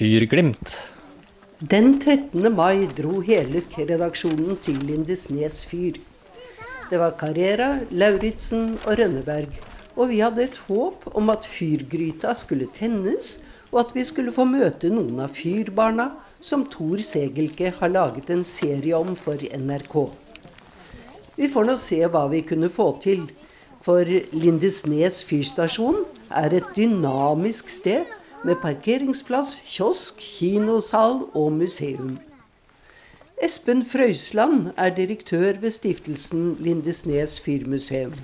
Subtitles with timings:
[0.00, 0.78] Fyrglimt.
[1.58, 2.46] Den 13.
[2.56, 5.98] mai dro hele redaksjonen til Lindesnes fyr.
[6.88, 9.58] Det var Carrera, Lauritzen og Rønneberg.
[10.00, 14.46] Og vi hadde et håp om at fyrgryta skulle tennes, og at vi skulle få
[14.48, 16.06] møte noen av fyrbarna
[16.40, 19.98] som Tor Segelke har laget en serie om for NRK.
[21.36, 23.28] Vi får nå se hva vi kunne få til.
[23.84, 26.06] For Lindesnes fyrstasjon
[26.40, 28.08] er et dynamisk sted
[28.44, 32.16] med parkeringsplass, kiosk, kinosal og museum.
[33.40, 38.16] Espen Frøysland er direktør ved stiftelsen Lindesnes fyrmuseum.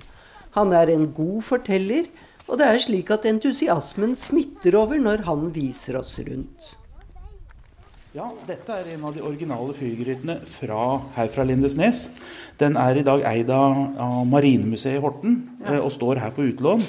[0.56, 2.08] Han er en god forteller,
[2.48, 6.74] og det er slik at entusiasmen smitter over når han viser oss rundt.
[8.16, 10.84] Ja, dette er en av de originale fyrgrytene fra,
[11.18, 12.06] her fra Lindesnes.
[12.56, 15.82] Den er i dag eid av, av Marinemuseet i Horten ja.
[15.82, 16.84] og står her på utlån.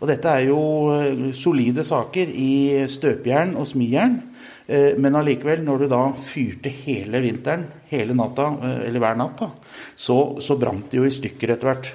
[0.00, 0.60] Og dette er jo
[0.94, 2.52] eh, solide saker i
[2.88, 4.16] støpejern og smijern.
[4.64, 9.42] Eh, men allikevel, når du da fyrte hele vinteren, hele natta, eh, eller hver natt,
[9.42, 9.50] da,
[9.92, 11.90] så, så brant det jo i stykker etter hvert.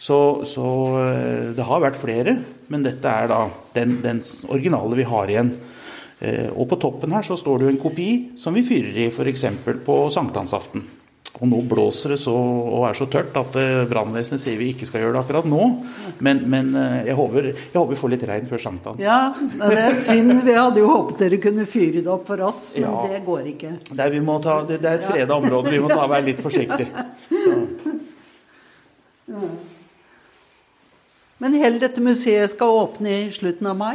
[0.00, 0.16] Så,
[0.48, 0.66] så,
[1.52, 2.32] det har vært flere,
[2.72, 3.42] men dette er da
[3.74, 5.50] den, den originale vi har igjen.
[6.54, 8.08] Og på toppen her så står det jo en kopi
[8.40, 9.44] som vi fyrer i f.eks.
[9.84, 10.86] på sankthansaften.
[11.38, 14.88] Og nå blåser det så, og er så tørt at uh, brannvesenet sier vi ikke
[14.88, 15.68] skal gjøre det akkurat nå.
[16.26, 19.00] Men, men uh, jeg, håper, jeg, håper, vi får litt regn før sankthans.
[19.04, 20.34] Ja, det er synd.
[20.44, 23.06] Vi hadde jo håpet dere kunne fyre det opp for oss, men ja.
[23.14, 23.72] det går ikke.
[23.88, 26.90] Det er, ta, det, det er et freda område, vi må ta, være litt forsiktige.
[31.40, 33.94] Men hele dette museet skal åpne i slutten av mai?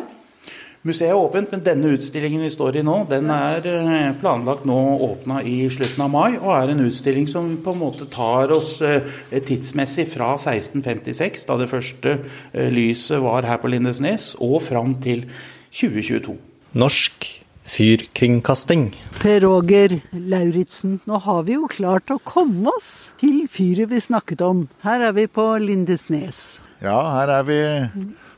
[0.85, 4.75] Museet er åpent, men denne utstillingen vi står i nå, den er eh, planlagt nå
[5.01, 8.75] åpna i slutten av mai, og er en utstilling som på en måte tar oss
[8.85, 12.13] eh, tidsmessig fra 1656, da det første
[12.53, 15.25] eh, lyset var her på Lindesnes, og fram til
[15.73, 16.35] 2022.
[16.77, 17.31] Norsk
[17.65, 18.91] fyrkringkasting.
[19.23, 24.45] Per Roger Lauritzen, nå har vi jo klart å komme oss til fyret vi snakket
[24.45, 24.67] om.
[24.85, 26.59] Her er vi på Lindesnes.
[26.85, 27.59] Ja, her er vi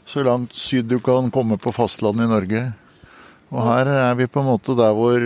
[0.08, 2.64] så langt syd du kan komme på fastlandet i Norge.
[3.52, 5.24] Og her er vi på en måte der hvor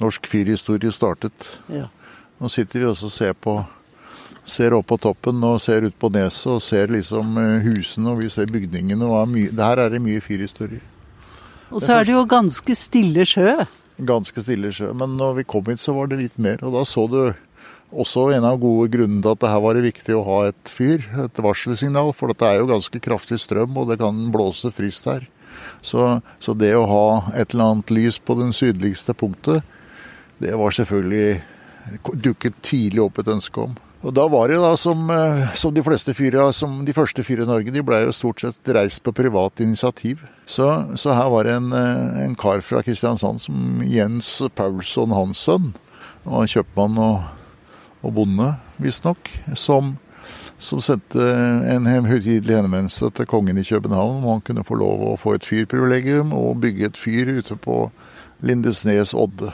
[0.00, 1.48] norsk fyrhistorie startet.
[1.72, 1.88] Ja.
[2.40, 3.60] Nå sitter vi også og ser på
[4.44, 8.24] ser opp på toppen og ser ut på neset og ser liksom eh, husene og
[8.24, 9.06] vi ser bygningene.
[9.06, 10.82] og mye, Her er det mye fyrhistorie.
[11.70, 13.54] Og så er det jo ganske stille sjø.
[14.02, 14.90] Ganske stille sjø.
[14.98, 16.58] Men når vi kom hit, så var det litt mer.
[16.66, 17.20] Og da så du
[17.92, 20.72] også en av gode grunnene til at det her var det viktig å ha et
[20.72, 22.12] fyr, et varselsignal.
[22.16, 25.28] For det er jo ganske kraftig strøm, og det kan blåse frist her.
[25.84, 29.66] Så, så, det å ha et eller annet lys på den sydligste punktet,
[30.42, 31.42] det var selvfølgelig
[32.22, 33.74] dukket tidlig opp et ønske om.
[34.02, 37.44] Og da var det da som, eh, som de fleste fyra, som de første fyra
[37.44, 40.24] i Norge, de ble jo stort sett reist på privat initiativ.
[40.46, 40.66] Så,
[40.98, 45.70] så her var det en, eh, en, kar fra Kristiansand som Jens Paulsson Hansson,
[46.26, 47.41] og kjøpmann og
[48.02, 48.48] og bonde,
[48.82, 49.94] visstnok, som,
[50.62, 51.26] som sendte
[51.72, 55.46] en høytidelig henvendelse til kongen i København om han kunne få lov å få et
[55.46, 57.84] fyrprivilegium og bygge et fyr ute på
[58.42, 59.52] Lindesnes odde.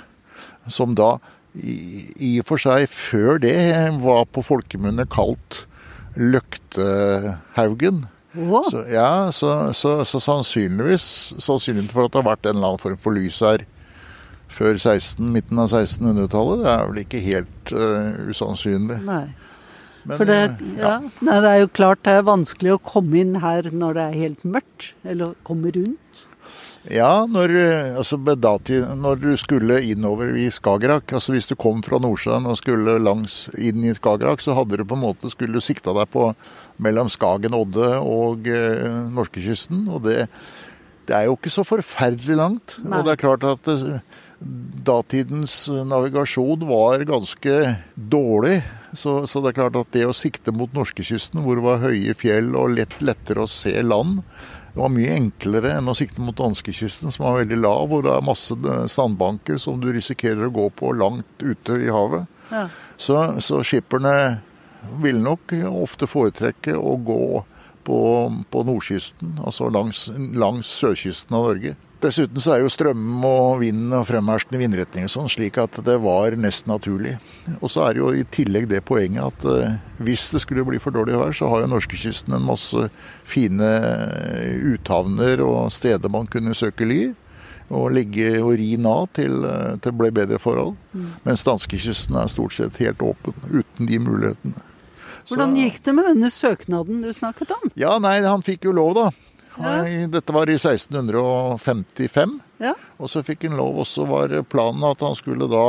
[0.68, 1.16] Som da
[1.58, 3.56] i og for seg før det
[4.02, 5.64] var på folkemunne kalt
[6.18, 8.06] Løktehaugen.
[8.68, 12.82] Så, ja, så, så, så, sannsynligvis sannsynligvis for at det har vært en eller annen
[12.82, 13.64] form for lys her
[14.52, 16.64] før 16, midten av 1600-tallet.
[16.64, 19.00] Det er vel ikke helt uh, usannsynlig.
[19.06, 19.26] Nei.
[20.08, 20.40] Men, For det,
[20.78, 20.94] ja.
[20.94, 20.94] ja.
[21.26, 24.20] Nei, det er jo klart det er vanskelig å komme inn her når det er
[24.22, 26.26] helt mørkt, eller komme rundt.
[26.88, 31.82] Ja, når, eh, altså datid, når du skulle innover i Skagerrak, altså hvis du kom
[31.84, 35.58] fra Nordsjøen og skulle langs inn i Skagerrak, så hadde du på en måte, skulle
[35.58, 36.30] du sikta deg på
[36.80, 39.84] mellom Skagen, Odde og eh, norskekysten.
[39.92, 40.30] Og det,
[41.10, 42.78] det, er jo ikke så forferdelig langt.
[42.84, 42.96] Nei.
[43.02, 44.00] Og det er klart at det,
[44.38, 47.54] datidens navigasjon var ganske
[47.94, 48.62] dårlig.
[48.92, 52.14] Så, så, det er klart at det å sikte mot norskekysten, hvor det var høye
[52.16, 54.22] fjell og lett, lettere å se land,
[54.72, 58.12] det var mye enklere enn å sikte mot danskekysten, som var veldig lav, hvor det
[58.14, 58.54] er masse
[58.94, 62.28] sandbanker som du risikerer å gå på langt ute i havet.
[62.52, 62.68] Ja.
[62.96, 64.38] Så, så skipperne
[65.02, 67.24] ville nok ofte foretrekke å gå
[67.88, 67.98] på,
[68.52, 70.06] på nordkysten, altså langs,
[70.38, 71.74] langs sørkysten av Norge.
[71.98, 76.36] Dessuten så er jo strøm og vind og fremherskende vindretninger sånn, slik at det var
[76.38, 77.16] nesten naturlig.
[77.58, 80.78] Og så er det jo i tillegg det poenget at uh, hvis det skulle bli
[80.82, 82.84] for dårlig vær, så har jo norskekysten en masse
[83.26, 87.00] fine eh, uthavner og steder man kunne søke ly.
[87.68, 90.72] Og ligge og ri na til, til det ble bedre forhold.
[90.96, 91.10] Mm.
[91.26, 94.62] Mens danskekysten er stort sett helt åpen, uten de mulighetene.
[95.28, 97.68] Hvordan gikk det med denne søknaden du snakket om?
[97.76, 99.10] Ja, nei, Han fikk jo lov, da.
[99.58, 100.06] Ja.
[100.08, 102.40] Dette var i 1655.
[102.62, 102.74] Ja.
[102.98, 105.64] Og så fikk han lov, og så var planen at han skulle da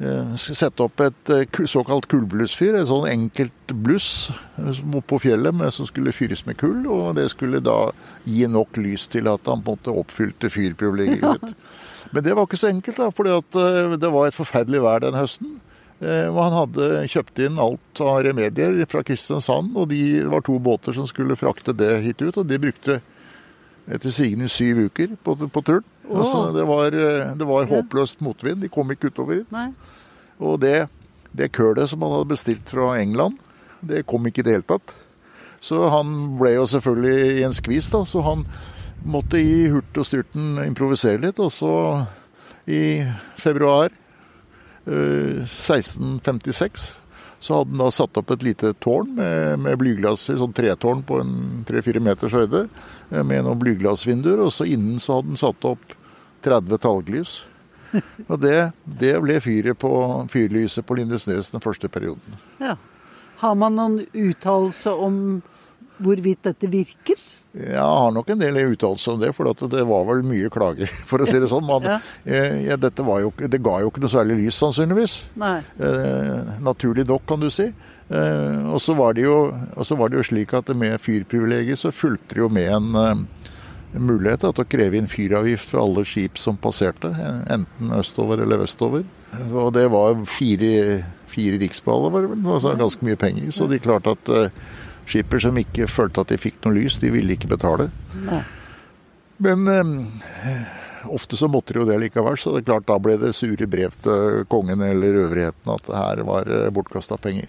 [0.00, 2.78] eh, sette opp et eh, såkalt kullblussfyr.
[2.80, 6.84] Et sånn enkelt bluss eh, oppe på fjellet med, som skulle fyres med kull.
[6.88, 7.78] Og det skulle da
[8.28, 11.56] gi nok lys til at han på en måte oppfylte fyrprivilegiet sitt.
[12.10, 15.60] Men det var ikke så enkelt, da, for det var et forferdelig vær den høsten.
[16.00, 20.44] Eh, Og han hadde kjøpt inn alt av remedier fra Kristiansand, og de, det var
[20.46, 22.38] to båter som skulle frakte det hit ut.
[22.40, 23.00] Og de brukte
[23.90, 25.84] etter sigende syv uker på, på turen.
[26.10, 28.62] Altså, det var, eh, det var håpløst motvind.
[28.64, 29.52] De kom ikke utover hit.
[29.54, 29.68] Nei.
[30.40, 30.88] Og det,
[31.36, 33.36] det kølet som han hadde bestilt fra England,
[33.84, 34.96] det kom ikke i det hele tatt.
[35.60, 38.00] Så han ble jo selvfølgelig i en skvis, da.
[38.08, 38.46] Så han
[39.04, 41.38] måtte i hurt og styrten improvisere litt.
[41.44, 41.72] Og så
[42.70, 43.02] i
[43.40, 43.92] februar
[44.86, 46.94] 1656
[47.40, 51.00] så hadde han da satt opp et lite tårn med, med blyglass i sånn tretårn
[51.08, 52.66] på en tre-fire meters høyde,
[53.08, 54.42] eh, med noen blyglassvinduer.
[54.44, 55.96] Og så innen så hadde han satt opp
[56.44, 57.38] 30 talglys.
[58.28, 59.90] Og det, det ble fyret på
[60.30, 62.36] fyrlyset på Lindesnes den første perioden.
[62.60, 62.76] Ja.
[63.40, 65.40] Har man noen uttalelse om
[65.96, 67.24] hvorvidt dette virket?
[67.50, 70.86] Jeg har nok en del uttalelser om det, for at det var vel mye klager,
[71.10, 71.66] for å si det sånn.
[71.66, 71.96] Man, Ja.
[72.24, 75.16] eh, dette var jo, det ga jo ikke noe særlig lys, sannsynligvis.
[75.82, 77.66] Eh, naturlig nok, kan du si.
[78.10, 79.36] Eh, og så var, det jo,
[79.74, 82.88] og så var det jo slik at med fyrprivilegiet så fulgte det jo med en,
[82.94, 83.26] eh,
[83.98, 87.10] mulighet da, til å kreve inn fyravgift for alle skip som passerte,
[87.50, 89.02] enten østover eller vestover.
[89.50, 91.00] Og det var fire,
[91.30, 93.50] fire riksballer, var det vel, altså ganske mye penger.
[93.54, 94.54] Så de klarte at eh,
[95.10, 97.90] skipper som ikke følte at de fikk noe lys, de ville ikke betale.
[98.26, 98.42] Nei.
[99.40, 99.66] Men
[100.44, 100.80] eh,
[101.10, 103.68] ofte så måtte de jo det likevel, så det er klart da ble det sure
[103.70, 107.48] brev til kongen eller øvrigheten at det her var bortkasta penger.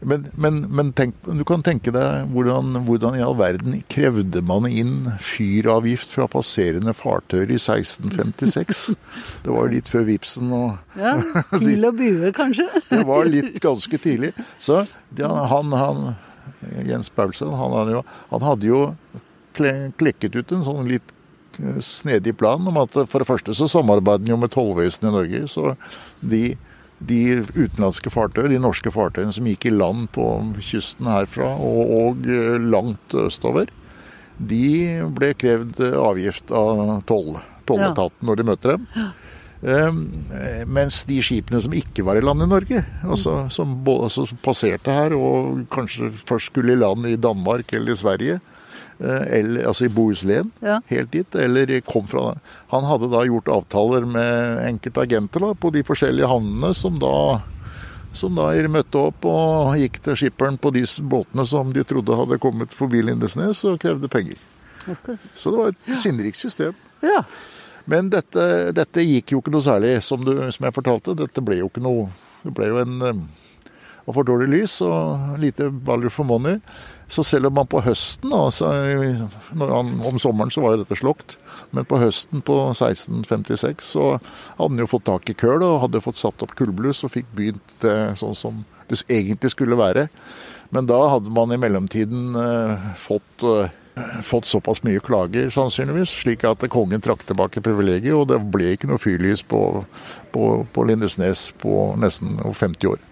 [0.00, 4.68] Men, men, men tenk, du kan tenke deg hvordan, hvordan i all verden krevde man
[4.70, 8.84] inn fyravgift fra passerende fartøyer i 1656?
[9.42, 11.16] Det var jo litt før Vipsen og Ja,
[11.58, 12.68] Pil og bue, kanskje?
[12.92, 14.32] det var litt ganske tidlig.
[14.62, 14.84] Så
[15.18, 16.14] ja, han, han,
[16.88, 18.80] Jens Paulsen, han, hadde jo- han hadde jo
[19.58, 21.12] klekket ut en sånn litt
[21.58, 25.14] eh, snedig plan om at for det første så samarbeider han jo med tollvesenet i
[25.16, 25.40] Norge.
[25.50, 25.72] Så
[26.22, 26.42] de,
[27.00, 27.20] de
[27.56, 30.28] utenlandske fartøyene, de norske fartøyene som gikk i land på
[30.62, 33.72] kysten herfra og, og eh, langt østover,
[34.38, 34.62] de
[35.16, 37.32] ble krevd avgift av toll,
[37.66, 38.84] tolletaten når de møter dem.
[39.58, 40.04] Um,
[40.70, 44.94] mens de skipene som ikke var i land i Norge, altså, som, altså, som passerte
[44.94, 48.36] her og kanskje først skulle i land i Danmark eller i Sverige,
[49.02, 50.78] eh, eller, altså i Bohuslän, Ja.
[50.86, 52.36] helt dit, eller kom fra
[52.70, 57.42] Han hadde da gjort avtaler med enkelte agenter da, på de forskjellige havnene som da
[58.12, 62.38] som da møtte opp og gikk til skipperen på de båtene som de trodde hadde
[62.38, 64.38] kommet forbi Lindesnes og krevde penger.
[64.88, 65.18] Okay.
[65.34, 66.74] Så det var et sinnrikt system.
[67.02, 67.24] Ja.
[67.88, 68.42] Men dette,
[68.76, 71.16] dette gikk jo ikke noe særlig, som, du, som jeg fortalte.
[71.18, 72.08] Dette ble jo ikke noe
[72.44, 72.98] Det ble jo en
[74.08, 76.56] og for dårlig lys og lite value for money.
[77.12, 78.68] Så selv om man på høsten, altså,
[79.52, 81.36] han, om sommeren så var jo dette slokt,
[81.76, 86.04] men på høsten på 1656 så hadde han jo fått tak i køl og hadde
[86.04, 90.08] fått satt opp kullbluss og fikk begynt det sånn som det egentlig skulle være.
[90.72, 93.72] Men da hadde man i mellomtiden eh, fått eh,
[94.26, 98.90] fått såpass mye klager, sannsynligvis, slik at kongen trakk tilbake privilegiet, og det ble ikke
[98.90, 99.62] noe fyrlys på,
[100.34, 103.02] på, på Lindesnes på nesten 50 år.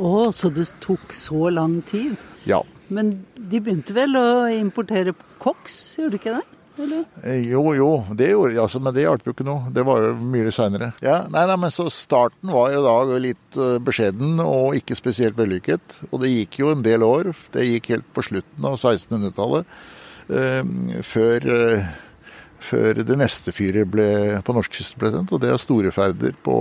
[0.00, 2.16] Å, så det tok så lang tid.
[2.48, 2.62] Ja.
[2.90, 6.46] Men de begynte vel å importere koks, gjorde de ikke det?
[6.80, 7.04] Eller?
[7.26, 9.68] Eh, Jo, jo, det gjorde de, altså, men det hjalp jo ikke noe.
[9.74, 10.92] Det var jo mye seinere.
[11.04, 15.36] Ja, nei, nei, men så starten var jo da litt eh, beskjeden og ikke spesielt
[15.38, 16.00] vellykket.
[16.10, 17.32] Og det gikk jo en del år.
[17.52, 19.68] Det gikk helt på slutten av 1600-tallet.
[20.30, 20.62] Eh,
[21.06, 21.90] før, eh,
[22.62, 24.06] før det neste fyret ble,
[24.44, 26.56] på norskkysten ble tent, og det er Storeferder på,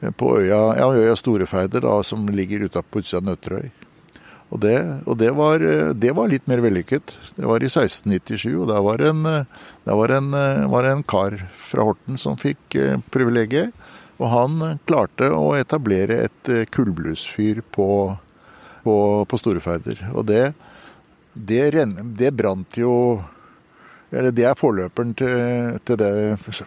[0.00, 3.70] eh, på øya, ja, øya Storeferder, da, som ligger utapå utsida av Nøtterøy.
[4.52, 4.76] Og, det,
[5.10, 5.58] og det, var,
[5.98, 7.16] det var litt mer vellykket.
[7.34, 10.28] Det var i 1697, og der var en, der var en,
[10.70, 12.76] var en kar fra Horten som fikk
[13.10, 13.72] privilegiet.
[14.22, 17.88] Og han klarte å etablere et kullblusfyr på,
[18.84, 18.94] på,
[19.26, 20.04] på Storeferder.
[20.14, 20.52] Og det,
[21.34, 21.84] det,
[22.18, 22.94] det brant jo
[24.14, 26.10] eller Det er forløperen til, til det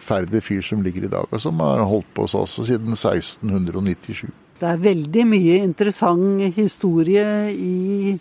[0.04, 4.28] ferdige fyr som ligger i dag, og som har holdt på hos oss siden 1697.
[4.58, 8.18] Det er veldig mye interessant historie i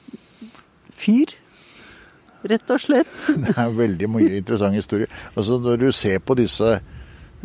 [0.94, 1.34] fyr,
[2.48, 3.16] rett og slett.
[3.48, 5.10] Det er veldig mye interessant historie.
[5.36, 6.78] Altså Når du ser på disse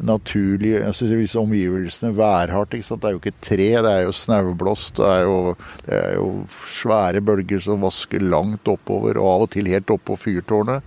[0.00, 2.74] naturlige altså disse omgivelsene værhardt.
[2.74, 3.02] ikke sant?
[3.02, 4.96] Det er jo ikke tre, det er jo snaublåst.
[4.96, 5.56] Det, er jo-
[5.86, 10.16] det er jo svære bølger som vasker langt oppover, og av og til helt oppå
[10.16, 10.82] fyrtårnet.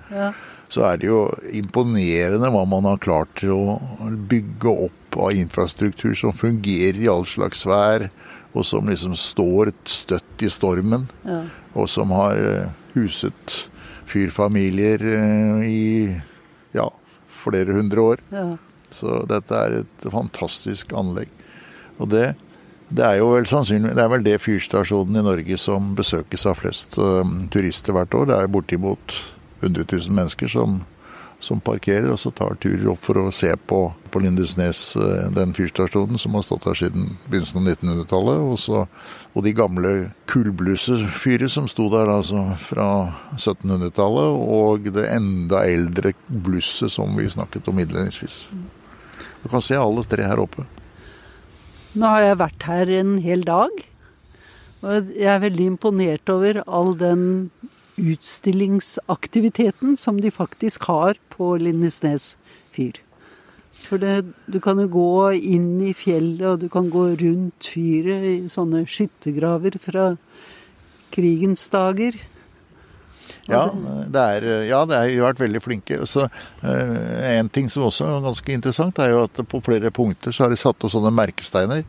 [0.69, 3.79] Så er det jo imponerende hva man har klart til å
[4.27, 8.09] bygge opp av infrastruktur som fungerer i all slags vær,
[8.55, 11.05] og som liksom står støtt i stormen.
[11.75, 13.61] Og som har eh, huset
[14.09, 16.21] fyrfamilier eh, i
[16.75, 16.89] ja,
[17.27, 18.23] flere hundre år.
[18.31, 18.45] Ja.
[18.95, 21.31] Så dette er et fantastisk anlegg.
[21.99, 22.25] Og det,
[22.89, 26.59] det er jo vel sannsynlig Det er vel det fyrstasjonen i Norge som besøkes av
[26.59, 28.29] flest eh, turister hvert år.
[28.29, 29.15] Det er bortimot
[29.63, 30.83] 100 000 mennesker som,
[31.41, 33.79] som parkerer og så tar turer opp for å se på,
[34.13, 38.45] på Lindesnes, eh, den fyrstasjonen som har stått her siden begynnelsen av 1900-tallet.
[38.45, 39.95] Og, og de gamle
[40.29, 42.89] kullblussefyret som sto der altså fra
[43.39, 48.43] 1700-tallet, og det enda eldre blusset som vi snakket om innledningsvis.
[49.45, 50.65] Du kan se alle tre her oppe.
[51.93, 53.69] Nå har jeg vært her en hel dag,
[54.81, 57.51] og jeg er veldig imponert over all den
[58.01, 62.33] utstillingsaktiviteten som de faktisk har på Lindesnes
[62.73, 62.97] fyr.
[63.85, 68.25] For det, du kan jo gå inn i fjellet, og du kan gå rundt fyret
[68.25, 70.15] i sånne skyttergraver fra
[71.13, 72.17] krigens dager.
[73.45, 73.67] Ja,
[74.09, 75.99] det er, ja, det er, vært veldig flinke.
[76.09, 76.25] Så,
[76.65, 80.45] eh, en ting som også er ganske interessant, er jo at på flere punkter så
[80.45, 81.85] har de satt opp sånne merkesteiner.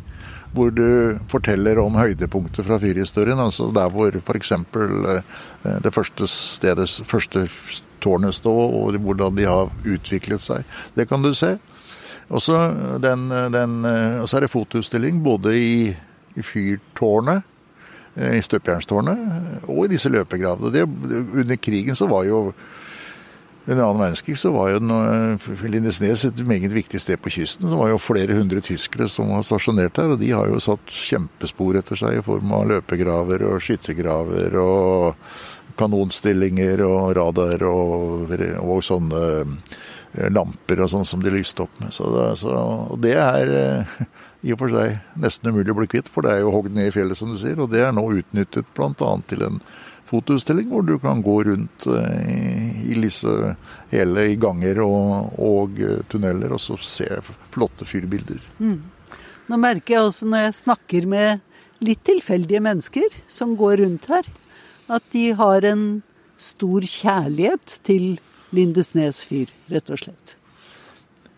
[0.57, 3.41] Hvor du forteller om høydepunkter fra fyrhistorien.
[3.41, 4.53] Altså der hvor f.eks.
[5.85, 7.47] det første stedet, første
[8.01, 10.65] tårnet står, og hvordan de har utviklet seg.
[10.97, 11.57] Det kan du se.
[12.29, 12.57] Og så
[12.97, 15.77] så er det fotoutstilling både i,
[16.37, 17.56] i fyrtårnet eh,
[18.17, 20.73] i støpejernstårnet og i disse løpegravene.
[20.73, 20.87] Det,
[21.43, 22.41] under krigen så var jo
[23.67, 27.69] under annen verdenskrig så var jo den- Lindesnes et meget viktig sted på kysten.
[27.69, 30.87] Det var jo flere hundre tyskere som var stasjonert der, og de har jo satt
[30.87, 35.17] kjempespor etter seg i form av løpegraver og skyttergraver og
[35.77, 38.31] kanonstillinger og radar og,
[38.63, 39.77] og sånne eh,
[40.33, 41.93] lamper og sånn som de lyste opp med.
[41.95, 42.53] Så det, så,
[42.93, 43.99] og det er eh,
[44.47, 46.91] i og for seg nesten umulig å bli kvitt, for det er jo hogd ned
[46.91, 47.59] i fjellet, som du sier.
[47.63, 49.13] Og det er nå utnyttet bl.a.
[49.31, 49.61] til en
[50.07, 53.55] fotoutstilling hvor du kan gå rundt eh, i, i disse
[53.91, 57.09] hele i ganger og, og eh, tunneler og så se
[57.55, 58.45] flotte fyrbilder.
[59.47, 64.29] Nå merker jeg også når jeg snakker med litt tilfeldige mennesker som går rundt her,
[64.91, 65.85] at de har en
[66.39, 68.17] stor kjærlighet til
[68.55, 70.37] Lindesnes fyr, rett og slett.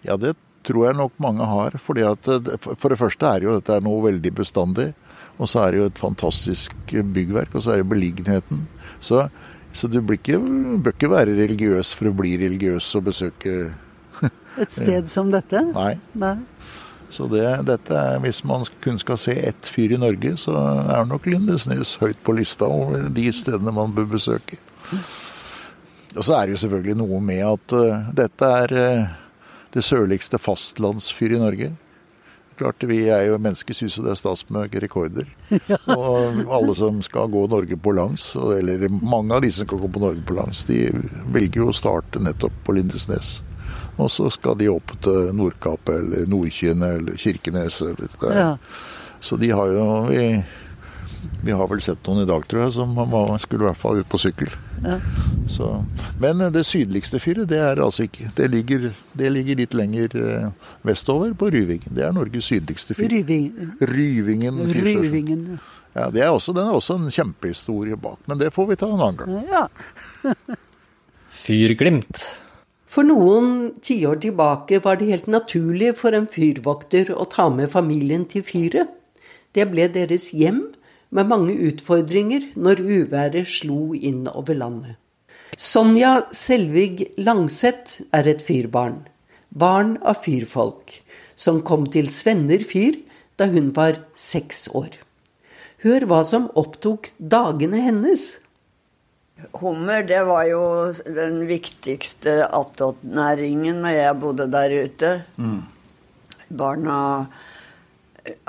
[0.04, 0.34] Ja, det
[0.66, 1.76] tror jeg nok mange har.
[1.80, 4.92] fordi at eh, For det første er jo dette noe veldig bestandig.
[5.38, 8.64] Og så er det jo et fantastisk byggverk, og så er det beliggenheten.
[9.00, 9.28] Så,
[9.72, 10.40] så du blir ikke,
[10.82, 13.58] bør ikke være religiøs for å bli religiøs og besøke
[14.58, 15.62] Et sted som dette?
[15.70, 15.92] Nei.
[16.18, 16.34] Nei.
[17.14, 21.06] Så det, dette er, hvis man kun skal se ett fyr i Norge, så er
[21.08, 24.58] nok Lindesnes høyt på lista over de stedene man bør besøke.
[26.16, 29.10] Og så er det jo selvfølgelig noe med at uh, dette er uh,
[29.74, 31.70] det sørligste fastlandsfyr i Norge.
[32.58, 35.28] Klart, Vi er jo menneskets hus, og det er stas med rekorder.
[35.94, 39.90] Og alle som skal gå Norge på langs, eller mange av de som skal gå
[39.94, 40.88] på Norge på langs, de
[41.30, 43.36] velger jo å starte nettopp på Lindesnes.
[43.98, 47.78] Og så skal de opp til Nordkapp eller Nordkinn eller Kirkenes.
[47.82, 48.10] Eller.
[48.34, 48.50] Ja.
[49.20, 50.24] Så de har jo vi,
[51.44, 54.00] vi har vel sett noen i dag, tror jeg, som var- skulle i hvert fall
[54.00, 54.50] ut på sykkel.
[54.84, 54.98] Ja.
[55.50, 55.84] Så,
[56.20, 60.50] men det sydligste fyret, det er altså ikke Det ligger, det ligger litt lenger eh,
[60.86, 61.90] vestover, på Ryvingen.
[61.94, 63.08] Det er Norges sydligste fyr.
[63.10, 63.48] Ryving,
[63.80, 64.60] Ryvingen.
[64.70, 65.58] Ryvingen.
[65.96, 68.86] Ja, det er også, den er også en kjempehistorie bak, men det får vi ta
[68.86, 69.48] en annen gang.
[69.50, 69.66] Ja.
[71.30, 72.22] Fyrglimt.
[72.88, 78.24] For noen tiår tilbake var det helt naturlig for en fyrvokter å ta med familien
[78.30, 78.88] til fyret.
[79.56, 80.62] Det ble deres hjem,
[81.14, 84.96] med mange utfordringer når uværet slo inn over landet.
[85.58, 89.00] Sonja Selvig Langseth er et fyrbarn.
[89.48, 91.00] Barn av fyrfolk,
[91.34, 93.00] som kom til Svenner fyr
[93.40, 94.98] da hun var seks år.
[95.82, 98.28] Hør hva som opptok dagene hennes.
[99.54, 100.62] Hummer, det var jo
[101.06, 105.12] den viktigste attåtnæringen når jeg bodde der ute.
[106.48, 106.98] Barna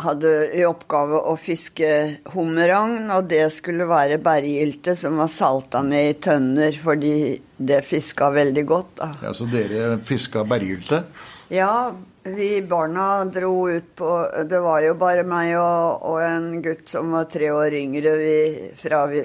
[0.01, 1.89] hadde i oppgave å fiske
[2.33, 7.15] hummeragn, og det skulle være berggylte som var salta ned i tønner, fordi
[7.57, 8.93] det fiska veldig godt.
[9.01, 9.09] da.
[9.23, 11.03] Ja, Så dere fiska berggylte?
[11.49, 11.91] Ja,
[12.23, 14.09] vi barna dro ut på
[14.49, 18.15] Det var jo bare meg og, og en gutt som var tre år yngre.
[18.19, 18.39] Vi,
[18.77, 19.23] fra, vi,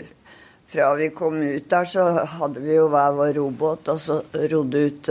[0.70, 2.06] fra vi kom ut der, så
[2.38, 5.10] hadde vi jo hver vår robåt, og så rodde ut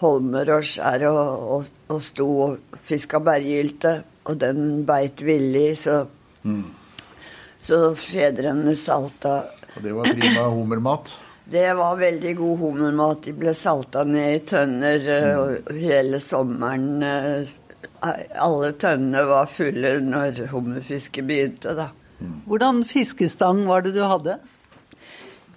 [0.00, 6.04] holmer og skjær og, og, og sto og fiska berggylte, og den beit villig, så
[7.60, 9.42] Så fedrene salta
[9.76, 11.18] Og det var prima hummermat.
[11.50, 13.24] Det var veldig god hummermat.
[13.24, 15.72] De ble salta ned i tønner mm.
[15.80, 17.02] hele sommeren.
[17.02, 17.48] eh,
[18.38, 21.88] Alle tønnene var fulle når hummerfisket begynte, da.
[22.46, 24.38] Hvordan fiskestang var det du hadde?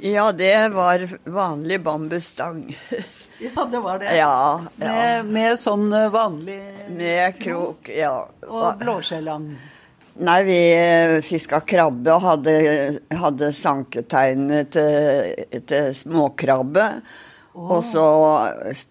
[0.02, 2.76] Ja, det var vanlig bambusstang.
[3.56, 4.16] Ja, det var det.
[4.16, 4.88] Ja, ja.
[4.88, 6.60] Med, med sånn eh, vanlig
[6.96, 8.16] Med krok, ja.
[8.48, 9.52] og blåskjellam.
[10.24, 10.60] Nei, vi
[11.26, 12.54] fiska krabbe og hadde,
[13.18, 16.86] hadde sanketegnene til, til småkrabbe.
[17.58, 18.06] Og så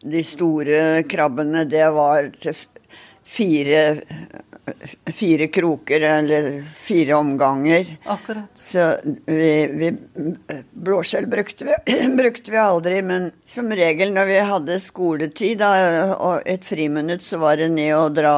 [0.02, 0.80] de store
[1.10, 2.58] krabbene, det var til
[3.22, 3.82] fire,
[5.14, 7.96] fire kroker, eller fire omganger.
[8.04, 8.50] Akkurat.
[8.54, 8.94] Så
[9.26, 9.90] vi, vi
[10.70, 15.72] Blåskjell brukte vi, brukte vi aldri, men som regel når vi hadde skoletid da,
[16.14, 18.36] og et friminutt, så var det ned og dra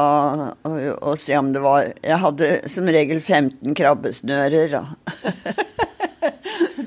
[0.65, 4.85] og, og se om det var Jeg hadde som regel 15 krabbesnører, da.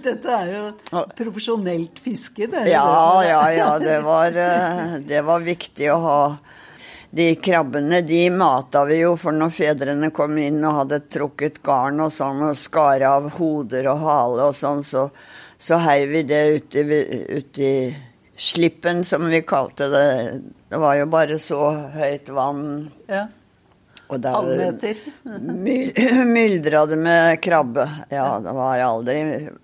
[0.09, 2.47] Dette er jo profesjonelt fiske.
[2.50, 3.71] Det Ja, ja, ja.
[3.83, 6.21] Det var, eh, det var viktig å ha
[7.10, 12.02] De krabbene de mata vi jo, for når fedrene kom inn og hadde trukket garn
[12.04, 15.06] og sånn, og skar av hoder og hale og sånn, så,
[15.56, 16.84] så heiv vi det uti,
[17.40, 17.72] uti
[18.36, 20.06] slippen, som vi kalte det.
[20.68, 22.68] Det var jo bare så høyt vann.
[23.08, 23.24] Ja.
[24.08, 25.00] Og der Allmeter.
[26.24, 27.84] myldra det med krabbe.
[28.10, 29.18] Ja, det var aldri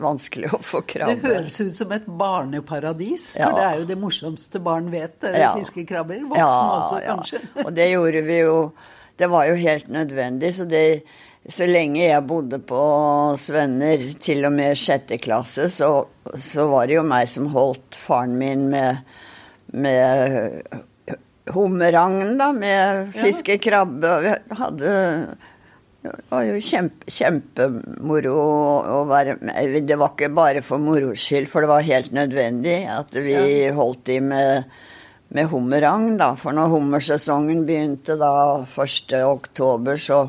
[0.04, 1.14] vanskelig å få krabbe.
[1.22, 3.52] Det høres ut som et barneparadis, for Ja.
[3.56, 5.16] det er jo det morsomste barn vet.
[5.24, 5.54] Er Ja.
[5.56, 6.20] fiskekrabber.
[6.28, 7.40] Voksne ja, også, kanskje.
[7.54, 7.64] Ja.
[7.64, 8.72] Og det gjorde vi jo
[9.16, 10.48] Det var jo helt nødvendig.
[10.56, 11.02] Så, det,
[11.48, 12.80] så lenge jeg bodde på
[13.38, 18.34] Svenner, til og med sjette klasse, så, så var det jo meg som holdt faren
[18.40, 18.98] min med,
[19.72, 20.58] med
[21.52, 24.14] hummeragn, da, med fiske krabbe.
[24.16, 24.94] Og vi hadde
[26.04, 29.76] det var jo kjempe, kjempemoro å være med.
[29.88, 33.38] Det var ikke bare for moro skyld, for det var helt nødvendig at vi
[33.72, 34.68] holdt i med,
[35.32, 36.34] med hummerang, da.
[36.36, 38.34] For når hummersesongen begynte da
[38.68, 39.16] 1.
[39.24, 40.26] oktober, så,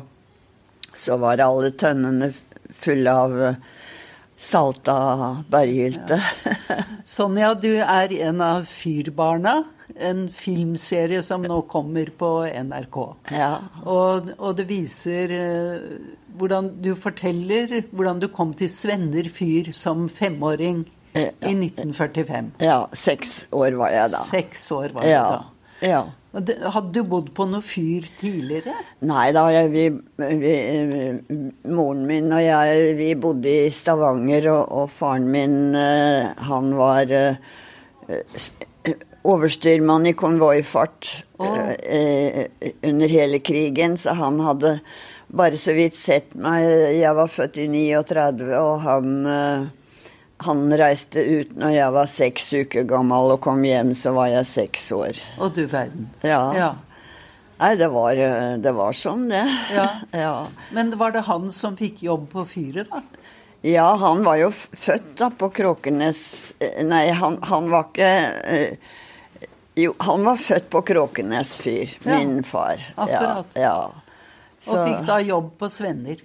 [0.96, 2.32] så var alle tønnene
[2.72, 4.96] fulle av salta
[5.44, 5.64] salta
[6.08, 6.20] Ja.
[7.04, 9.58] Sonja, du er en av Fyrbarna,
[9.98, 12.98] en filmserie som nå kommer på NRK.
[13.32, 13.52] ja.
[13.84, 15.88] Og, og det viser eh,
[16.36, 21.30] hvordan du forteller hvordan du kom til Svenner fyr som femåring ja.
[21.48, 22.52] i 1945.
[22.60, 22.84] ja.
[22.92, 24.22] Seks år var jeg da.
[24.28, 25.16] Seks år var ja.
[25.16, 25.26] Ja.
[25.32, 25.88] da.
[25.88, 26.04] ja.
[26.36, 28.74] Hadde du bodd på noe fyr tidligere?
[29.08, 29.84] Nei da, jeg, vi,
[30.42, 30.56] vi,
[31.72, 37.14] moren min og jeg, vi bodde i Stavanger, og, og faren min, eh, han var
[37.16, 37.38] eh,
[39.26, 41.12] overstyrmann i konvoifart
[41.42, 41.58] oh.
[41.70, 42.46] eh,
[42.86, 44.78] under hele krigen, så han hadde
[45.26, 46.66] bare så vidt sett meg.
[46.96, 49.66] Jeg var født i 39, og han eh,
[50.44, 54.48] han reiste ut når jeg var seks uker gammel og kom hjem, så var jeg
[54.50, 55.20] seks år.
[55.40, 56.10] Og du verden.
[56.20, 56.42] Ja.
[56.56, 56.72] ja.
[57.56, 58.18] Nei, det var,
[58.60, 59.44] det var sånn, det.
[59.72, 59.86] Ja.
[60.26, 60.34] ja.
[60.76, 63.00] Men var det han som fikk jobb på fyret, da?
[63.66, 66.20] Ja, han var jo født da på Kråkenes
[66.62, 68.10] eh, Nei, han, han var ikke
[68.52, 68.92] eh,
[69.76, 72.80] Jo, han var født på Kråkenes fyr, Ja, min far.
[72.96, 73.46] akkurat.
[73.54, 74.02] Ja, ja.
[74.66, 76.22] Og fikk da jobb på Svenner.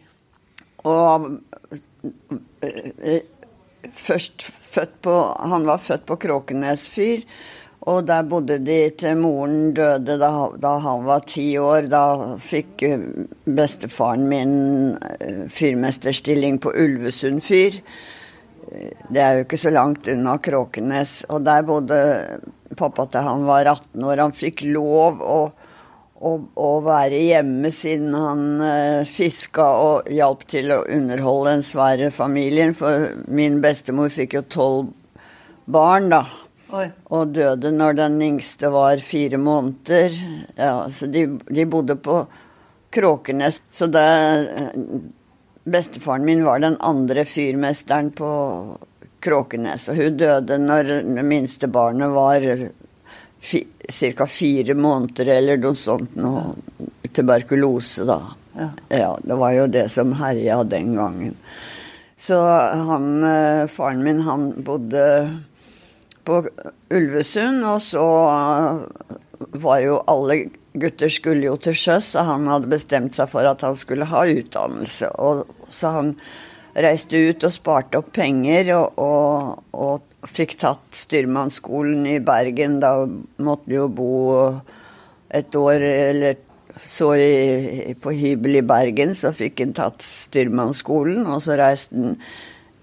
[0.88, 1.26] Og
[2.64, 3.22] eh,
[3.94, 5.16] først født på
[5.52, 7.26] Han var født på Kråkenes fyr.
[7.92, 10.30] Og der bodde de til moren døde da,
[10.62, 11.90] da han var ti år.
[11.92, 13.04] Da fikk eh,
[13.46, 14.56] bestefaren min
[15.20, 17.82] eh, fyrmesterstilling på Ulvesund fyr.
[19.12, 21.26] Det er jo ikke så langt unna Kråkenes.
[21.30, 22.02] Og der bodde
[22.78, 24.24] pappa til han var 18 år.
[24.24, 25.40] Han fikk lov å,
[26.22, 32.12] å, å være hjemme siden han uh, fiska og hjalp til å underholde den svære
[32.16, 32.76] familien.
[32.78, 34.94] For min bestemor fikk jo tolv
[35.72, 36.26] barn, da.
[36.72, 36.86] Oi.
[37.12, 40.16] Og døde når den yngste var fire måneder.
[40.56, 42.22] Ja, så de, de bodde på
[42.92, 43.62] Kråkenes.
[43.72, 44.06] Så det
[45.62, 48.30] Bestefaren min var den andre fyrmesteren på
[49.22, 49.90] Kråkenes.
[49.92, 52.46] Og hun døde når det minste barnet var
[53.42, 54.28] fi, ca.
[54.28, 56.16] fire måneder eller noe sånt.
[56.20, 56.56] Noe
[57.12, 58.22] tuberkulose, da.
[58.56, 58.70] Ja.
[58.90, 61.38] ja, det var jo det som herja den gangen.
[62.20, 62.38] Så
[62.88, 65.04] han, eh, faren min, han bodde
[66.28, 66.44] på
[66.94, 69.16] Ulvesund, og så eh,
[69.64, 70.44] var jo alle
[70.78, 74.24] gutter skulle jo til sjøs, og han hadde bestemt seg for at han skulle ha
[74.30, 75.10] utdannelse.
[75.18, 76.14] Og, så han
[76.76, 82.78] reiste ut og sparte opp penger og, og, og, fikk tatt styrmannsskolen i Bergen.
[82.84, 82.94] Da
[83.42, 84.12] måtte jo bo
[85.34, 86.38] et år eller
[86.86, 91.26] så i, på hybel i Bergen, så fikk han tatt styrmannsskolen.
[91.26, 92.16] Og så reiste han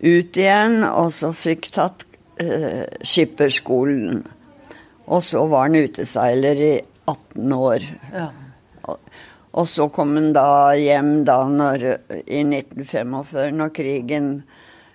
[0.02, 2.04] ut igjen, og så fikk tatt
[2.42, 4.20] eh, skipperskolen.
[5.08, 6.74] Og så var han uteseiler i
[7.08, 7.86] 18 år.
[8.12, 8.28] Ja.
[9.58, 11.84] Og så kom han da hjem da når,
[12.24, 14.30] i 1945, når krigen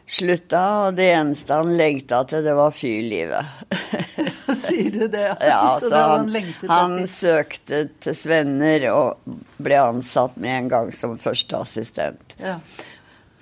[0.09, 3.73] slutta, og det eneste han lengta til, det var fyrlivet.
[4.63, 5.29] Sier du det?
[5.51, 6.31] Ja, så så det han,
[6.69, 12.37] han han søkte til Svenner og ble ansatt med en gang som førsteassistent.
[12.39, 12.59] Ja.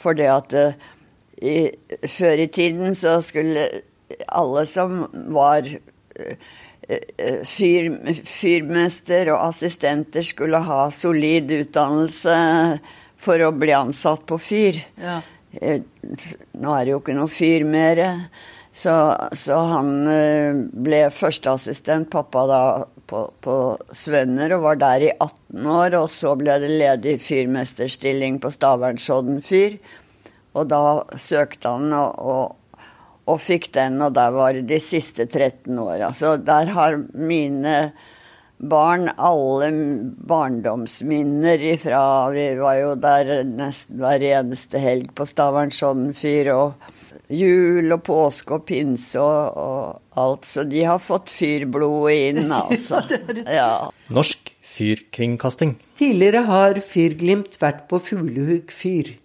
[0.02, 0.80] Det at eh,
[1.42, 1.58] i,
[2.10, 3.68] før i tiden så skulle
[4.26, 5.04] alle som
[5.34, 6.50] var eh,
[7.47, 7.91] fyr,
[8.27, 12.38] fyrmester og assistenter skulle ha solid utdannelse
[13.21, 14.82] for å bli ansatt på fyr.
[14.99, 15.19] Ja.
[15.62, 15.84] Eh,
[16.58, 18.01] Nå er det jo ikke noe fyr mer.
[18.71, 18.93] Så,
[19.36, 22.62] så han eh, ble førsteassistent, pappa da,
[23.10, 23.56] på, på
[23.95, 25.97] Svenner, og var der i 18 år.
[25.99, 29.77] Og så ble det ledig fyrmesterstilling på Stavernsodden fyr.
[30.56, 30.84] Og da
[31.19, 32.58] søkte han og, og,
[33.30, 36.12] og fikk den, og der var det de siste 13 åra.
[36.16, 37.92] Så der har mine
[38.62, 39.72] barn alle
[40.30, 45.74] barndomsminner ifra Vi var jo der nesten hver eneste helg på Stavern
[46.14, 46.54] fyr.
[46.54, 46.74] og
[47.32, 50.48] jul og påske og pinse og, og alt.
[50.48, 53.02] Så de har fått fyrblodet inn, altså.
[53.46, 53.90] Ja.
[54.12, 55.78] Norsk fyrkringkasting.
[56.00, 59.16] Tidligere har Fyrglimt vært på Fuglehuk fyr.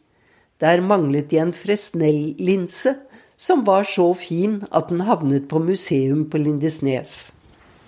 [0.63, 2.95] Der manglet de en Fresnel-linse,
[3.37, 7.33] som var så fin at den havnet på museum på Lindesnes.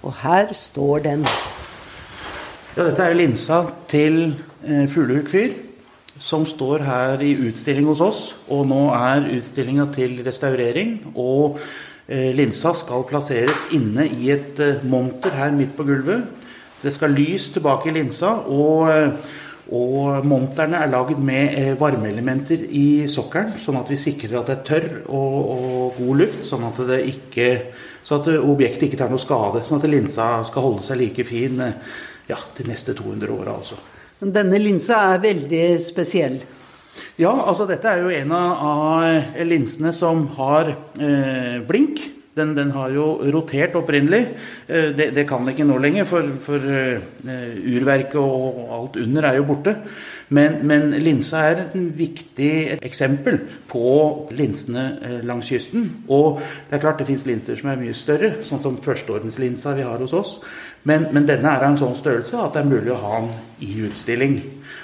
[0.05, 1.25] Og her står den.
[2.77, 5.57] Ja, dette er linsa til eh, Fuglehuk fyr,
[6.21, 8.23] som står her i utstilling hos oss.
[8.47, 10.99] Og nå er utstillinga til restaurering.
[11.17, 11.59] Og
[12.07, 16.29] eh, linsa skal plasseres inne i et eh, monter her midt på gulvet.
[16.79, 19.35] Det skal lys tilbake i linsa, og, eh,
[19.75, 24.57] og monterne er laget med eh, varmeelementer i sokkelen, sånn at vi sikrer at det
[24.57, 27.49] er tørr og, og god luft, sånn at det ikke
[28.09, 29.61] så at objektet ikke tar noe skade.
[29.69, 31.97] Sånn at linsa skal holde seg like fin eh,
[32.31, 33.77] ja, de neste 200 åra, altså.
[34.23, 36.39] Men denne linsa er veldig spesiell.
[37.21, 42.01] Ja, altså dette er jo en av linsene som har eh, blink.
[42.39, 44.23] Den, den har jo rotert opprinnelig.
[44.69, 47.03] Eh, det, det kan det ikke nå lenger, for, for eh,
[47.77, 49.77] urverket og alt under er jo borte.
[50.35, 53.39] Men, men linsa er et viktig eksempel
[53.71, 53.91] på
[54.37, 55.87] linsene eh, langs kysten.
[56.13, 59.87] Og det er klart det fins linser som er mye større, sånn som førsteordenslinsa vi
[59.89, 60.35] har hos oss.
[60.89, 63.33] Men, men denne er av en sånn størrelse at det er mulig å ha den
[63.65, 64.39] i utstilling.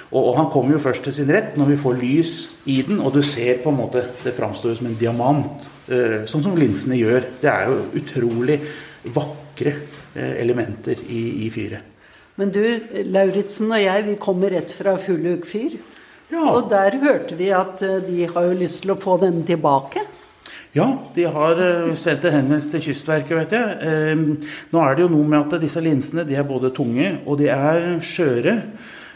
[0.09, 2.35] Og, og han kommer jo først til sin rett når vi får lys
[2.71, 6.45] i den, og du ser på en måte Det framstår som en diamant, eh, sånn
[6.45, 7.29] som linsene gjør.
[7.41, 8.59] Det er jo utrolig
[9.13, 9.75] vakre
[10.15, 11.94] eh, elementer i, i fyret.
[12.39, 12.63] Men du,
[13.07, 15.77] Lauritzen og jeg, vi kommer rett fra Fuglehuk fyr.
[16.31, 16.43] Ja.
[16.51, 20.03] Og der hørte vi at eh, de har jo lyst til å få den tilbake.
[20.75, 23.77] Ja, de har eh, sendt en henvendelse til Kystverket, vet jeg.
[23.87, 27.39] Eh, nå er det jo noe med at disse linsene de er både tunge og
[27.39, 28.57] de er skjøre.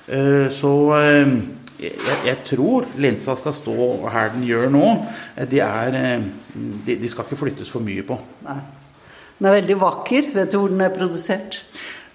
[0.08, 1.36] Eh, så eh,
[1.79, 3.75] jeg, jeg tror linsa skal stå
[4.13, 4.88] her den gjør nå.
[5.51, 6.27] De, er, eh,
[6.88, 8.21] de, de skal ikke flyttes for mye på.
[8.47, 8.62] Nei.
[9.39, 10.32] Den er veldig vakker.
[10.36, 11.62] Vet du hvor den er produsert?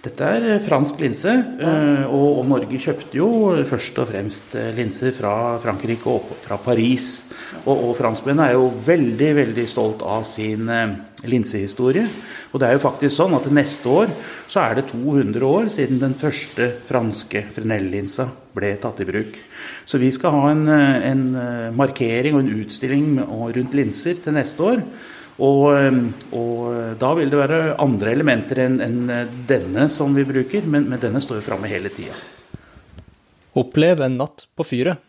[0.05, 3.29] Dette er fransk linse, eh, og, Norge kjøpte jo
[3.65, 7.31] først og fremst eh, linser fra Frankrike og fra Paris.
[7.65, 10.93] Og, franskmennene er jo veldig, veldig stolt av sin eh,
[11.25, 12.05] linsehistorie.
[12.53, 14.13] Og det er jo faktisk sånn at neste år
[14.45, 19.41] så er det 200 år siden den første franske Fresnel-linsa ble tatt i bruk.
[19.89, 21.25] Så vi skal ha en, en
[21.75, 24.85] markering og en utstilling rundt linser til neste år.
[25.43, 25.99] Og, eh,
[26.37, 29.01] og da vil det være andre elementer enn en
[29.49, 32.15] denne som vi bruker, men, men denne står jo framme hele tida.
[33.55, 35.03] Opplev en natt på fyret.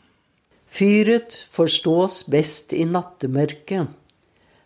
[0.75, 3.88] Fyret forstås best i nattemørket.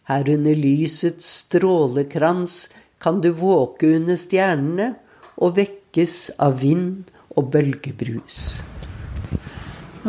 [0.09, 2.63] Her under lysets strålekrans
[2.99, 4.93] kan du våke under stjernene
[5.37, 8.59] og vekkes av vind og bølgebrus.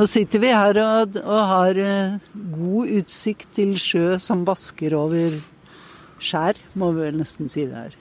[0.01, 5.35] Nå sitter vi her og, og har eh, god utsikt til sjø som vasker over
[6.17, 7.99] skjær, må vi vel nesten si det her.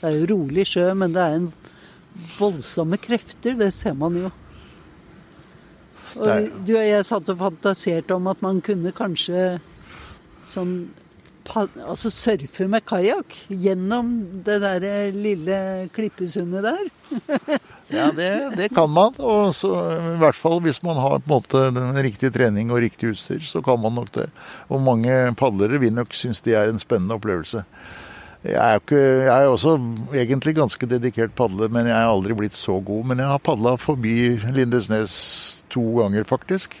[0.00, 1.46] Det er jo rolig sjø, men det er en
[2.40, 4.32] voldsomme krefter, det ser man jo.
[6.16, 9.60] Og er- du og jeg satt og fantaserte om at man kunne kanskje
[10.42, 10.80] sånn
[11.48, 14.10] Altså surfe med kajakk gjennom
[14.44, 14.82] det der
[15.16, 16.90] lille klippesundet der.
[17.88, 19.14] Ja, det, det kan man.
[19.18, 19.70] Og så,
[20.14, 23.40] I hvert fall hvis man har på en måte den riktige trening og riktig utstyr,
[23.44, 24.26] så kan man nok det.
[24.68, 27.64] Og mange padlere vil nok synes det er en spennende opplevelse.
[28.44, 29.72] Jeg er, ikke, jeg er også
[30.14, 33.08] egentlig ganske dedikert padler, men jeg er aldri blitt så god.
[33.10, 35.16] Men jeg har padla forbi Lindesnes
[35.72, 36.76] to ganger, faktisk.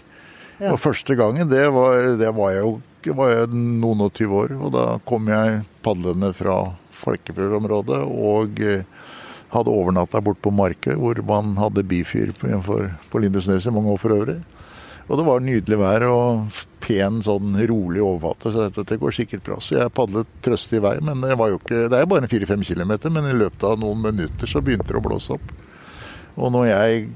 [0.58, 0.72] Ja.
[0.72, 2.76] Og første gangen, det var, det var jeg jo
[3.08, 4.54] det var jeg noen og tyve år.
[4.58, 6.58] Og da kom jeg padlende fra
[6.98, 8.82] Falkefjord-området og eh,
[9.52, 12.78] hadde overnatta bort på Markøy, hvor man hadde bifyr på,
[13.10, 14.40] på Lindesnes i mange år for øvrig.
[15.08, 19.46] Og det var nydelig vær og pen, sånn rolig overflate, så dette, dette går sikkert
[19.46, 19.56] bra.
[19.64, 22.64] Så jeg padlet trøstig vei, men det var jo ikke Det er jo bare fire-fem
[22.66, 25.54] kilometer, men i løpet av noen minutter så begynte det å blåse opp.
[26.36, 27.08] Og når jeg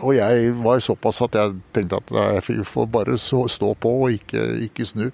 [0.00, 4.40] og jeg var såpass at jeg tenkte at jeg får bare stå på og ikke,
[4.64, 5.04] ikke snu.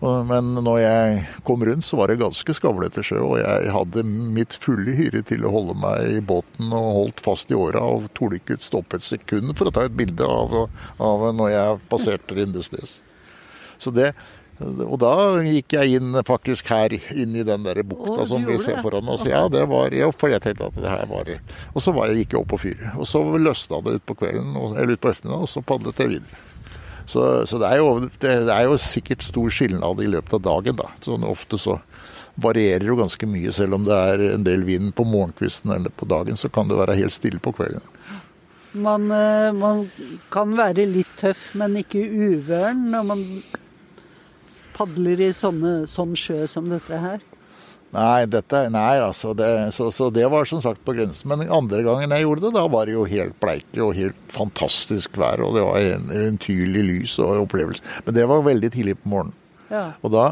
[0.00, 4.54] Men når jeg kom rundt, så var det ganske skavlete sjø, og jeg hadde mitt
[4.62, 8.38] fulle hyre til å holde meg i båten og holdt fast i åra og torde
[8.38, 10.54] ikke stoppe et sekund for å ta et bilde av,
[11.02, 13.00] av når jeg passerte Lindesnes.
[13.78, 14.12] Så det,
[14.56, 15.12] og da
[15.44, 19.08] gikk jeg inn faktisk her, inn i den der bukta Åh, som vi ser foran
[19.12, 19.26] oss.
[19.28, 21.28] Ja, det var ja, for jeg tenkte at det her var.
[21.74, 22.88] Og så var jeg, gikk jeg opp på fyret.
[22.96, 26.44] Og så løsna det utpå kvelden, eller utpå ettermiddagen, og så padlet jeg videre.
[27.06, 30.46] Så, så det, er jo, det, det er jo sikkert stor skilnad i løpet av
[30.48, 30.88] dagen, da.
[31.04, 31.76] Sånn ofte så
[32.40, 33.52] varierer jo ganske mye.
[33.54, 36.80] Selv om det er en del vind på morgenkvisten eller på dagen, så kan det
[36.80, 37.84] være helt stille på kvelden.
[38.76, 39.86] Man, eh, man
[40.32, 43.22] kan være litt tøff, men ikke uvøren når man
[44.76, 47.24] padler i sånne, sånn sjø som dette her.
[47.94, 51.30] Nei, dette, nei altså, det, så, så det var som sagt på grensen.
[51.30, 55.16] Men andre gangen jeg gjorde det, da var det jo helt bleike og helt fantastisk
[55.20, 55.40] vær.
[55.46, 57.84] Og det var en eventyrlig lys og opplevelse.
[58.04, 59.42] Men det var veldig tidlig på morgenen.
[59.66, 59.96] Ja.
[60.06, 60.26] Og da,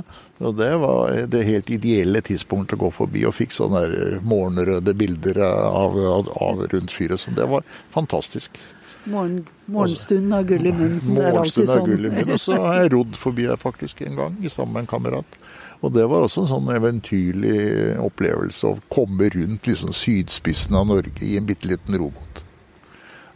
[0.46, 5.40] og det var det helt ideelle tidspunktet å gå forbi og fikk sånne morgenrøde bilder
[5.46, 7.22] av, av, av rundt fyret.
[7.22, 8.61] Så det var fantastisk.
[9.05, 11.01] Morgen, morgenstunden av gull i munnen.
[11.05, 11.90] Morgenstunden har sånn.
[11.90, 12.31] gull i munnen.
[12.33, 15.38] Og så har jeg rodd forbi her faktisk en gang, sammen med en kamerat.
[15.85, 17.59] Og det var også en sånn eventyrlig
[18.01, 22.40] opplevelse å komme rundt liksom sydspissen av Norge i en bitte liten robåt.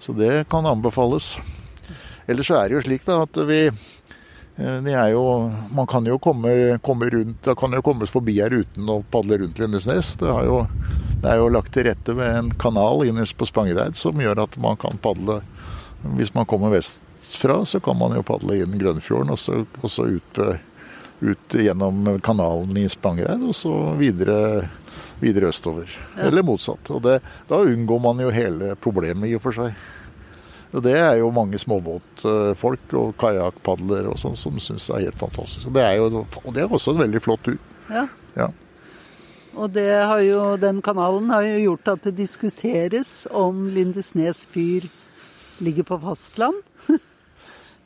[0.01, 1.35] Så det kan anbefales.
[2.29, 5.25] Ellers så er det jo slik da at vi eh, det er jo,
[5.75, 9.43] Man kan jo komme, komme rundt, da kan jo kommes forbi her uten å padle
[9.43, 10.15] rundt Lindesnes.
[10.17, 10.63] Det, har jo,
[11.21, 14.57] det er jo lagt til rette med en kanal innerst på Spangereid som gjør at
[14.63, 15.43] man kan padle
[16.03, 20.07] Hvis man kommer vestfra, så kan man jo padle inn Grønnfjorden og så, og så
[20.07, 20.61] ut, eh,
[21.21, 24.69] ut gjennom kanalen i Spangereid og så videre,
[25.21, 25.91] videre østover.
[26.23, 26.91] Eller motsatt.
[26.95, 27.19] Og det,
[27.51, 29.75] da unngår man jo hele problemet i og for seg.
[30.69, 35.21] Og Det er jo mange småbåtfolk og kajakkpadlere og sånn som syns det er helt
[35.21, 35.67] fantastisk.
[35.67, 37.57] Og det er jo og det er også en veldig flott tur.
[37.89, 38.05] Ja.
[38.37, 38.51] Ja.
[39.59, 44.87] Og det har jo, den kanalen har jo gjort at det diskuteres om Lindesnes fyr
[45.65, 46.63] ligger på fastland.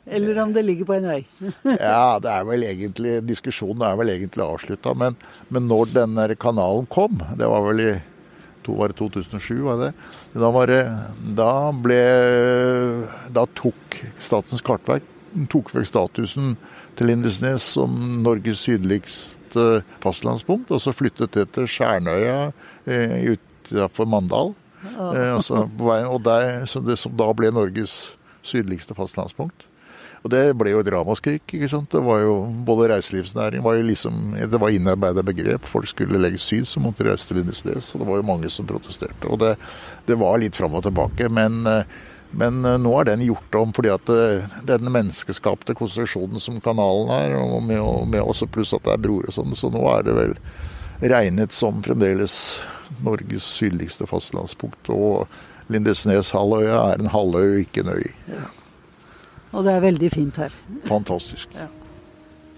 [0.05, 1.21] Eller om det ligger på en øy.
[1.79, 4.95] ja, det er vel egentlig diskusjonen er vel egentlig avslutta.
[4.99, 5.15] Men,
[5.47, 7.93] men når den kanalen kom, det var vel i
[8.65, 9.93] to, var det 2007, var det?
[10.35, 10.83] Da, var det,
[11.39, 12.03] da ble
[13.35, 15.07] Da tok Statens kartverk
[15.49, 16.55] tok vekk statusen
[16.97, 22.51] til Lindesnes som Norges sydligste fastlandspunkt, og så flyttet det til Skjernøya
[22.85, 24.53] eh, utenfor Mandal.
[24.83, 29.67] Eh, altså, på veien, og der, så det som da ble Norges sydligste fastlandspunkt.
[30.23, 31.43] Og det ble jo et ramaskrik.
[31.51, 31.89] ikke sant?
[31.91, 32.35] Det var jo,
[32.67, 35.67] Både reiselivsnæring var jo liksom, det var innarbeida begrep.
[35.67, 37.91] Folk skulle legge syd, så måtte de reise til Lindesnes.
[37.91, 39.27] Og det var jo mange som protesterte.
[39.27, 39.57] Og det,
[40.07, 41.27] det var litt fram og tilbake.
[41.27, 41.83] Men, eh,
[42.31, 44.13] men eh, nå er den gjort om fordi at
[44.71, 49.03] den menneskeskapte konstruksjonen som kanalen er, og med, og med også pluss at det er
[49.03, 50.37] broer og sånn, så nå er det vel
[51.03, 52.55] regnet som fremdeles
[53.03, 54.91] Norges sydligste fastlandspunkt.
[54.93, 55.27] Og
[55.73, 58.11] Lindesnes-halvøya er en halvøy, ikke en øy.
[59.53, 60.53] Og det er veldig fint her.
[60.89, 61.57] Fantastisk.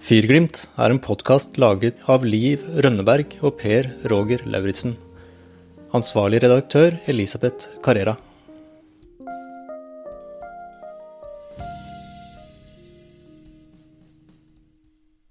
[0.06, 4.98] Fyrglimt er en podkast laget av Liv Rønneberg og Per Roger Lauritzen.
[5.96, 8.18] Ansvarlig redaktør Elisabeth Carrera.